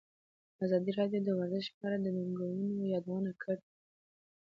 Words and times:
ازادي 0.65 0.91
راډیو 0.99 1.21
د 1.25 1.29
ورزش 1.39 1.65
په 1.75 1.81
اړه 1.87 1.97
د 2.01 2.05
ننګونو 2.15 2.89
یادونه 2.93 3.31
کړې. 3.41 3.65